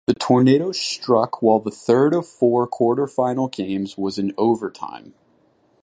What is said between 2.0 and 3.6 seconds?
of four quarterfinal